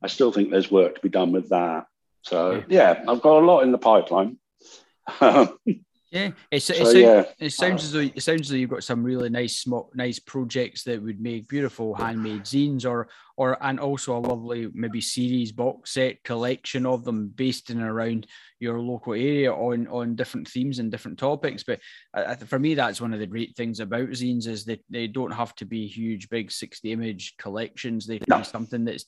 [0.00, 1.86] I still think there's work to be done with that.
[2.22, 4.38] So yeah, I've got a lot in the pipeline.
[6.12, 7.24] Yeah, it's, So, it's, yeah.
[7.40, 10.20] it sounds as though it sounds as though you've got some really nice, small, nice
[10.20, 15.50] projects that would make beautiful handmade zines, or or and also a lovely maybe series
[15.50, 18.28] box set collection of them based in and around
[18.60, 21.64] your local area on on different themes and different topics.
[21.64, 21.80] But
[22.14, 25.32] I, for me, that's one of the great things about zines is that they don't
[25.32, 28.06] have to be huge, big sixty image collections.
[28.06, 28.38] They can No.
[28.38, 29.06] be something that's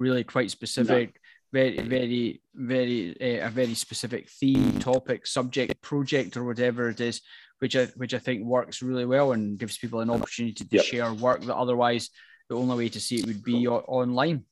[0.00, 1.20] really quite specific
[1.52, 7.20] very, very, very uh, a very specific theme, topic, subject, project, or whatever it is,
[7.58, 10.84] which I which I think works really well and gives people an opportunity to Yep.
[10.84, 12.10] share work that otherwise
[12.48, 14.44] the only way to see it would be o- online.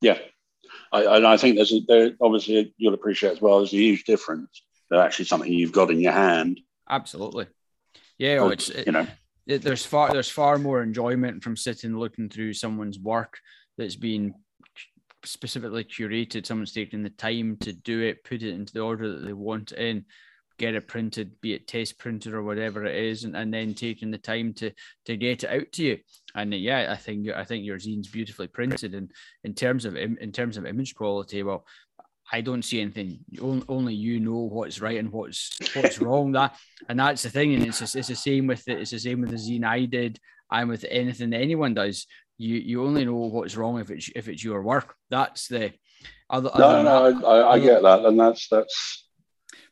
[0.00, 0.18] Yeah,
[0.92, 3.58] I, and I think there's a, there obviously you'll appreciate as well.
[3.58, 4.62] There's a huge difference.
[4.90, 6.60] They're actually something you've got in your hand.
[6.88, 7.46] Absolutely,
[8.18, 8.38] yeah.
[8.38, 9.06] Oh, it's you know,
[9.46, 13.38] it, there's far there's far more enjoyment from sitting looking through someone's work
[13.78, 14.34] that's been
[15.26, 19.24] specifically curated someone's taken the time to do it put it into the order that
[19.24, 20.04] they want it in
[20.58, 24.10] get it printed be it test printed or whatever it is and, and then taking
[24.10, 24.70] the time to
[25.04, 25.98] to get it out to you
[26.34, 29.10] and uh, yeah i think i think your zine's beautifully printed and
[29.44, 31.64] in terms of in terms of image quality well
[32.32, 33.20] I don't see anything.
[33.40, 36.32] Only you know what's right and what's what's wrong.
[36.32, 36.56] That
[36.88, 37.54] and that's the thing.
[37.54, 39.84] And it's just, it's the same with the, it's the same with the zine I
[39.84, 40.18] did
[40.50, 42.06] and with anything anyone does.
[42.38, 44.94] You you only know what's wrong if it's if it's your work.
[45.10, 45.72] That's the
[46.28, 46.50] other.
[46.58, 49.08] no, other no, that- I, I, get that, and that's that's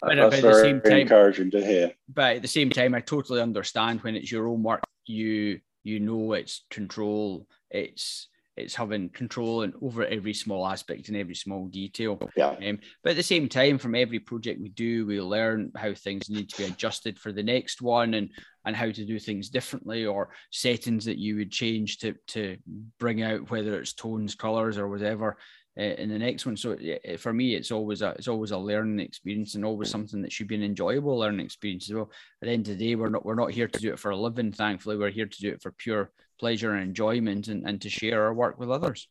[0.01, 1.93] But, that's but at the very same time- encouraging to hear.
[2.09, 4.83] but at the same time, I totally understand when it's your own work.
[5.07, 7.47] You you know it's control.
[7.71, 12.19] It's it's having control and over every small aspect and every small detail.
[12.37, 12.55] Yeah.
[12.67, 16.31] Um, but at the same time, from every project we do, we learn how things
[16.31, 18.31] need to be adjusted for the next one and
[18.67, 22.57] and how to do things differently or settings that you would change to to
[22.99, 25.37] bring out whether it's tones, colors, or whatever
[25.79, 26.57] uh, in the next one.
[26.57, 26.77] So
[27.19, 30.47] for me, it's always a it's always a learning experience and always something that should
[30.47, 32.11] be an enjoyable learning experience as well.
[32.43, 34.13] At the end of the day, we're not we're not here to do it for
[34.13, 34.53] a living.
[34.53, 38.25] Thankfully, we're here to do it for pure pleasure and enjoyment and, and to share
[38.25, 39.09] our work with others.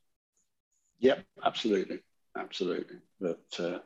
[0.99, 1.99] Yep, absolutely,
[2.37, 2.97] absolutely.
[3.19, 3.79] But uh,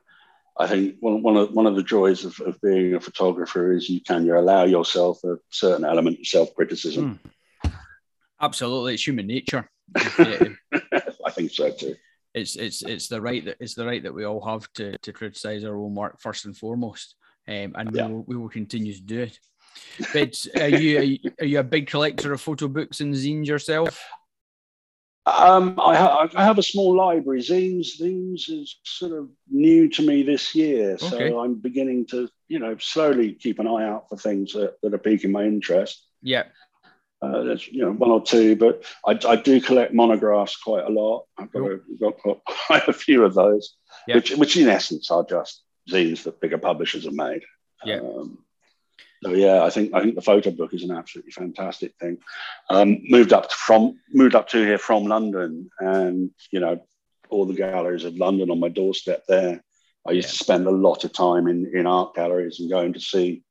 [0.58, 3.90] I think one, one of one of the joys of, of being a photographer is
[3.90, 7.20] you can you allow yourself a certain element of self criticism.
[8.42, 9.70] Absolutely, it's human nature.
[9.96, 11.96] I think so too.
[12.34, 15.14] it's it's it's the right that it's the right that we all have to to
[15.14, 17.16] criticize our own work first and foremost,
[17.48, 18.08] um, and Yeah.
[18.08, 19.40] we, will, we will continue to do it.
[20.14, 23.48] But are you, are you are you a big collector of photo books and zines
[23.48, 24.04] yourself?
[25.26, 27.42] Um, I, ha- I have a small library.
[27.42, 31.36] Zines, zines is sort of new to me this year, so Okay.
[31.36, 34.98] I'm beginning to, you know, slowly keep an eye out for things that, that are
[34.98, 36.02] piquing my interest.
[36.22, 36.44] Yeah,
[37.22, 40.90] Uh, there's, you know, one or two, but I, I do collect monographs quite a
[40.90, 41.26] lot.
[41.38, 42.38] I've got, a, got got
[42.68, 43.76] quite a few of those,
[44.08, 44.16] Yeah.
[44.16, 45.62] which, which in essence are just
[45.92, 47.42] zines that bigger publishers have made.
[47.84, 47.98] Yeah.
[48.00, 48.38] Um,
[49.24, 52.18] so yeah, I think I think the photo book is an absolutely fantastic thing.
[52.70, 56.80] Um, moved up to from moved up to here from London, and you know
[57.30, 59.24] all the galleries of London on my doorstep.
[59.28, 59.62] There,
[60.08, 60.32] I used Yeah.
[60.38, 63.44] to spend a lot of time in in art galleries and going to see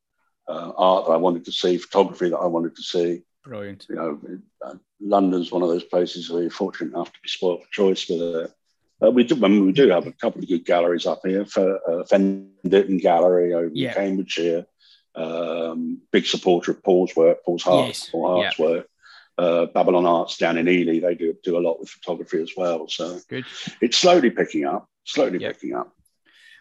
[0.49, 3.23] uh, art that I wanted to see, photography that I wanted to see.
[3.45, 3.87] brilliant.
[3.89, 4.21] You know,
[4.65, 8.09] uh, London's one of those places where you're fortunate enough to be spoiled for choice
[8.09, 8.53] with it.
[9.03, 11.45] Uh, we do, I mean, we do have a couple of good galleries up here
[11.45, 13.89] for uh, Fen Ditton Gallery over Yeah.
[13.91, 14.67] in Cambridgeshire.
[15.17, 18.09] Um, big supporter of Paul's work, Paul's Heart, Yes.
[18.11, 18.87] Paul Hart's work.
[19.39, 22.89] Uh, Babylon Arts down in Ely, they do do a lot with photography as well.
[22.89, 23.45] So Good.
[23.83, 25.53] it's slowly picking up, slowly Yep.
[25.55, 25.93] picking up.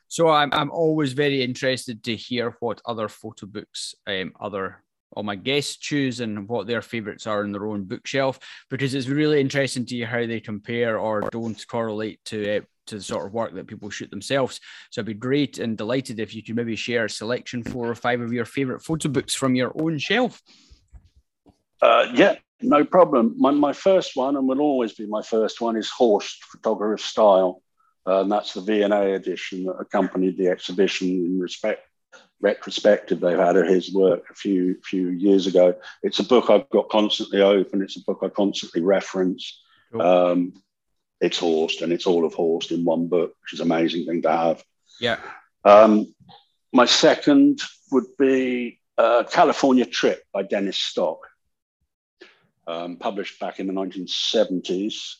[0.07, 4.83] So I'm I'm always very interested to hear what other photo books um other
[5.15, 8.37] all my guests choose and what their favorites are in their own bookshelf
[8.69, 12.95] because it's really interesting to hear how they compare or don't correlate to uh, to
[12.95, 14.59] the sort of work that people shoot themselves.
[14.91, 17.95] So I'd be great and delighted if you could maybe share a selection four or
[17.95, 20.41] five of your favorite photo books from your own shelf.
[21.81, 23.35] Uh, yeah, no problem.
[23.37, 27.61] My, my first one, and will always be my first one, is Horst Photographer Style.
[28.07, 31.81] Uh, and that's the V&A edition that accompanied the exhibition in respect
[32.41, 35.75] retrospective they've had of his work a few few years ago.
[36.03, 37.81] It's a book I've got constantly open.
[37.81, 39.61] It's a book I constantly reference.
[39.91, 40.01] Cool.
[40.01, 40.53] Um,
[41.25, 44.21] it's Horst and it's all of Horst in one book, which is an amazing thing
[44.21, 44.63] to have.
[44.99, 45.19] Yeah.
[45.63, 46.13] Um,
[46.71, 47.59] my second
[47.91, 51.19] would be uh, California Trip by Dennis Stock,
[52.67, 55.15] um, published back in the 1970s.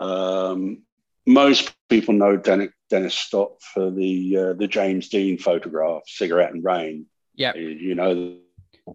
[0.00, 0.82] Um,
[1.26, 6.64] most people know Dennis, Dennis Stock for the uh, the James Dean photograph, Cigarette and
[6.64, 7.06] Rain.
[7.34, 8.36] Yeah, you know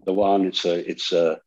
[0.04, 0.46] the one.
[0.46, 1.40] It's a it's a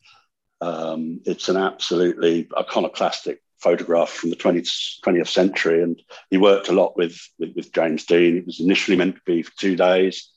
[0.60, 5.82] um, it's an absolutely iconoclastic photograph from the 20th, 20th century.
[5.82, 8.38] And he worked a lot with, with, with James Dean.
[8.38, 10.30] It was initially meant to be for two days.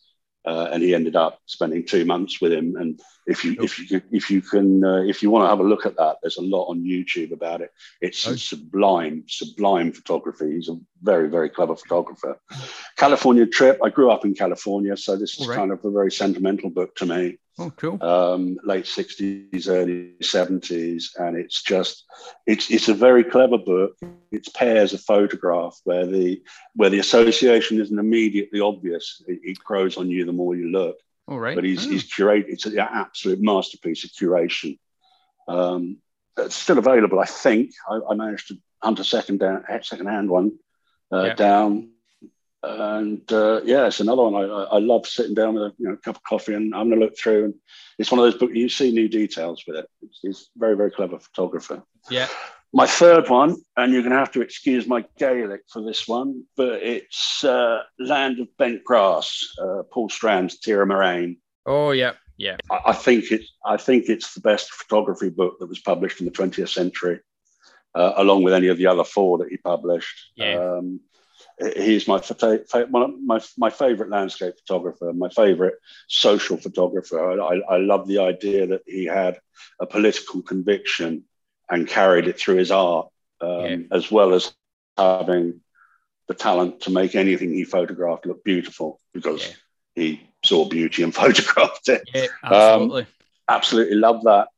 [0.46, 2.76] Uh, and he ended up spending two months with him.
[2.76, 5.64] And if you if you if you can uh, if you want to have a
[5.64, 7.72] look at that, there's a lot on YouTube about it.
[8.00, 8.36] It's oh.
[8.36, 10.52] sublime, sublime photography.
[10.54, 12.40] He's a very very clever photographer.
[12.96, 13.80] California trip.
[13.82, 15.56] I grew up in California, so this is right.
[15.56, 17.38] kind of a very sentimental book to me.
[17.58, 18.02] Oh, cool.
[18.02, 21.18] Um, late 60s, early 70s.
[21.18, 22.04] And it's just,
[22.46, 23.96] it's, it's a very clever book.
[24.30, 26.42] It's pairs a photograph where the,
[26.74, 29.22] where the association isn't immediately obvious.
[29.26, 30.96] It, it grows on you the more you look.
[31.28, 31.54] All right.
[31.54, 31.90] But he's, oh.
[31.90, 34.78] he's curated, it's an absolute masterpiece of curation.
[35.48, 35.98] Um,
[36.36, 37.72] it's still available, I think.
[37.88, 40.58] I, I managed to hunt a second down, second hand one
[41.10, 41.90] uh, down
[42.62, 44.34] and uh, yeah, it's another one.
[44.34, 47.00] I, I love sitting down with a you know, cup of coffee and I'm going
[47.00, 47.44] to look through.
[47.46, 47.54] And
[47.98, 49.88] it's one of those books you see new details with it.
[50.02, 51.82] It's, it's very very clever photographer.
[52.10, 52.28] Yeah.
[52.72, 56.44] My third one, and you're going to have to excuse my Gaelic for this one,
[56.56, 61.38] but it's uh, Land of Bent Grass, uh, Paul Strand's Tir a'Mhurain.
[61.64, 62.56] Oh yeah, yeah.
[62.70, 66.26] I, I, think it's I think it's the best photography book that was published in
[66.26, 67.20] the 20th century,
[67.94, 70.32] uh, along with any of the other four that he published.
[70.36, 70.56] Yeah.
[70.56, 71.00] Um,
[71.58, 72.20] he's my
[72.90, 75.74] my my favorite landscape photographer, my favorite
[76.08, 77.40] social photographer.
[77.40, 79.40] I, I love the idea that he had
[79.80, 81.24] a political conviction
[81.70, 83.08] and carried it through his art,
[83.40, 83.76] um, yeah.
[83.90, 84.52] as well as
[84.96, 85.60] having
[86.28, 89.54] the talent to make anything he photographed look beautiful because yeah.
[89.94, 92.08] he saw beauty and photographed it.
[92.14, 93.02] Yeah, absolutely.
[93.02, 93.08] Um,
[93.48, 94.48] absolutely love that.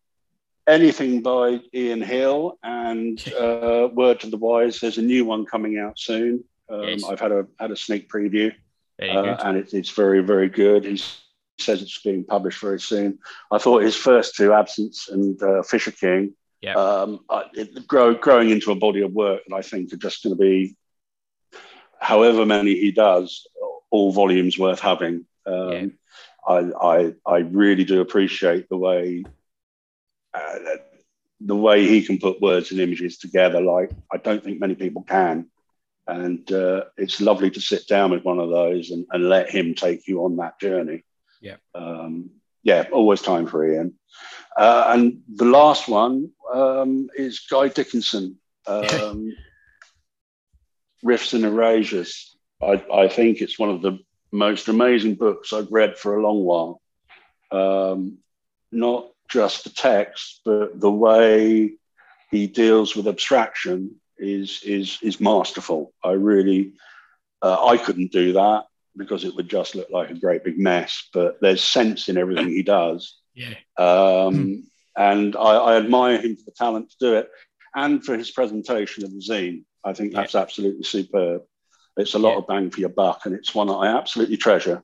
[0.66, 4.80] Anything by Ian Hill and uh, Word to the Wise.
[4.80, 6.44] There's a new one coming out soon.
[6.70, 7.04] Um, yes.
[7.04, 8.52] I've had a had a sneak preview,
[9.00, 10.84] uh, and it, it's very very good.
[10.84, 11.00] He
[11.58, 13.18] says it's being published very soon.
[13.50, 16.34] I thought his first two, Absence and uh, Fisher King,
[16.76, 17.20] um,
[17.54, 20.40] it, grow, growing into a body of work that I think are just going to
[20.40, 20.76] be,
[22.00, 23.46] however many he does,
[23.90, 25.24] all volumes worth having.
[25.46, 25.86] Um, yeah.
[26.46, 29.24] I, I I really do appreciate the way.
[30.34, 30.58] Uh,
[31.40, 35.02] the way he can put words and images together, like I don't think many people
[35.02, 35.46] can.
[36.08, 39.74] And uh, it's lovely to sit down with one of those and, and let him
[39.74, 41.04] take you on that journey.
[41.42, 41.56] Yeah.
[41.74, 42.30] Um,
[42.62, 43.94] yeah, always time for Ian.
[44.56, 49.36] Uh, and the last one um, is Guy Dickinson, um,
[51.02, 52.36] Rifts and Erasures.
[52.62, 53.98] I, I, think it's one of the
[54.32, 56.80] most amazing books I've read for a long while.
[57.50, 58.18] Um,
[58.72, 61.74] not just the text, but the way
[62.30, 65.92] he deals with abstraction is is is masterful.
[66.04, 66.72] I really
[67.42, 68.64] uh, I couldn't do that
[68.96, 71.08] because it would just look like a great big mess.
[71.12, 73.16] But there's sense in everything he does.
[73.34, 73.54] Yeah.
[73.76, 74.62] Um, mm.
[74.96, 77.30] And I, I, admire him for the talent to do it
[77.76, 79.62] and for his presentation of the zine.
[79.84, 80.40] I think that's yeah.
[80.40, 81.42] absolutely superb.
[81.96, 82.38] It's a lot yeah.
[82.38, 84.82] of bang for your buck, and it's one that I absolutely treasure.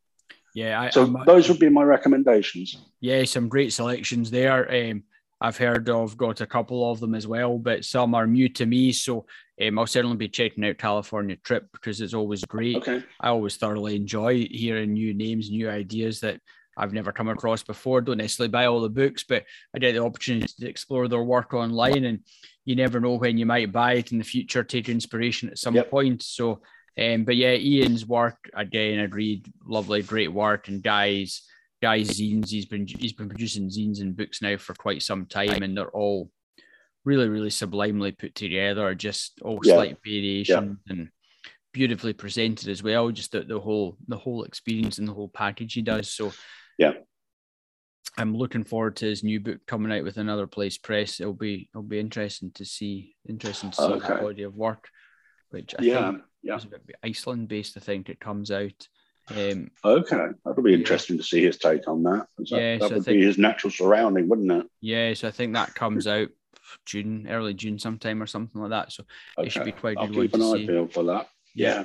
[0.54, 0.80] Yeah.
[0.80, 2.76] I, so I'm, those would be my recommendations.
[3.00, 4.70] Yeah, some great selections there.
[4.70, 5.02] Um,
[5.44, 8.64] I've heard of, got a couple of them as well, but some are new to
[8.64, 8.92] me.
[8.92, 9.26] So
[9.60, 12.76] um, I'll certainly be checking out California Trip because it's always great.
[12.76, 13.04] Okay.
[13.20, 16.40] I always thoroughly enjoy hearing new names, new ideas that
[16.78, 18.00] I've never come across before.
[18.00, 19.44] Don't necessarily buy all the books, but
[19.76, 22.20] I get the opportunity to explore their work online, and
[22.64, 25.74] you never know when you might buy it in the future, take inspiration at some
[25.74, 25.90] yep.
[25.90, 26.22] point.
[26.22, 26.62] So,
[26.98, 31.42] um, but yeah, Ian's work again, I'd read lovely, great work, and guys
[31.84, 32.48] guy's zines.
[32.48, 35.90] He's been he's been producing zines and books now for quite some time, and they're
[35.90, 36.30] all
[37.04, 38.94] really, really sublimely put together.
[38.94, 39.74] Just all yeah.
[39.74, 40.92] slight variations yeah.
[40.92, 41.08] and
[41.72, 43.10] beautifully presented as well.
[43.10, 46.10] Just the, the whole the whole experience and the whole package he does.
[46.10, 46.32] So
[46.78, 46.92] yeah.
[48.16, 51.20] I'm looking forward to his new book coming out with another place press.
[51.20, 54.08] It'll be it'll be interesting to see interesting to see okay.
[54.08, 54.88] the body of work,
[55.50, 56.56] which I yeah, think yeah.
[56.56, 56.66] is
[57.02, 57.76] Iceland based.
[57.76, 58.88] I think it comes out.
[59.30, 61.22] Um, okay, that'll be interesting yeah.
[61.22, 62.26] to see his take on that.
[62.38, 64.66] that yeah, that so would think, be his natural surrounding, wouldn't it?
[64.80, 66.28] Yeah, so I think that comes out
[66.84, 68.92] June, early June, sometime or something like that.
[68.92, 69.04] So
[69.38, 69.46] okay.
[69.46, 70.32] it should be quite I'll good.
[70.32, 71.28] Keep an eye peeled for that.
[71.54, 71.84] Yeah.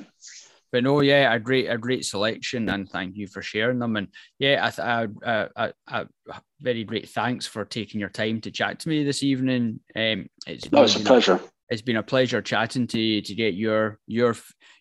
[0.72, 3.96] But no, yeah, a great, a great selection, and thank you for sharing them.
[3.96, 6.06] And yeah, I, I, I, I,
[6.60, 9.80] very great thanks for taking your time to chat to me this evening.
[9.96, 11.40] Um, it's no, it's a pleasure.
[11.70, 14.36] It's been a pleasure chatting to you to get your your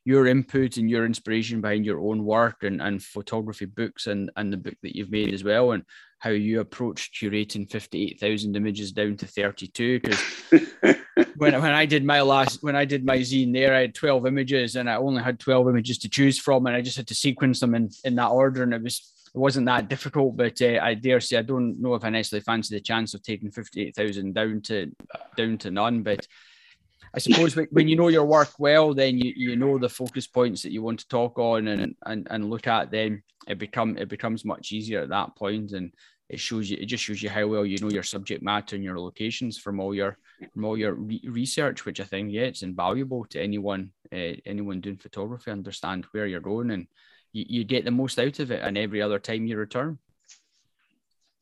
[0.05, 4.51] your input and your inspiration behind your own work and, and photography books and, and
[4.51, 5.83] the book that you've made as well and
[6.17, 10.19] how you approach curating 58,000 images down to 32 because
[11.37, 14.25] when, when I did my last when I did my zine there I had 12
[14.25, 17.15] images and I only had 12 images to choose from and I just had to
[17.15, 20.79] sequence them in, in that order and it was it wasn't that difficult but uh,
[20.81, 24.33] I dare say I don't know if I necessarily fancy the chance of taking 58,000
[24.33, 24.91] down to
[25.37, 26.25] down to none but
[27.13, 30.61] I suppose when you know your work well, then you, you know the focus points
[30.63, 32.91] that you want to talk on and, and, and look at.
[32.91, 35.91] Then it become it becomes much easier at that point, and
[36.29, 38.83] it shows you it just shows you how well you know your subject matter and
[38.83, 40.17] your locations from all your
[40.53, 44.81] from all your re- research, which I think yeah, it's invaluable to anyone uh, anyone
[44.81, 45.51] doing photography.
[45.51, 46.87] Understand where you're going, and
[47.33, 48.61] you, you get the most out of it.
[48.61, 49.97] And every other time you return.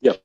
[0.00, 0.22] Yep.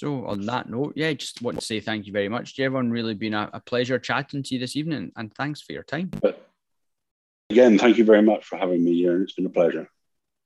[0.00, 2.90] So on that note, yeah, just want to say thank you very much, Jevon.
[2.90, 6.10] Really been a, a pleasure chatting to you this evening, and thanks for your time.
[6.22, 6.48] But
[7.50, 9.20] again, thank you very much for having me here.
[9.20, 9.90] It's been a pleasure.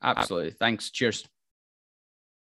[0.03, 0.51] Absolutely.
[0.59, 0.91] Thanks.
[0.91, 1.29] Cheers.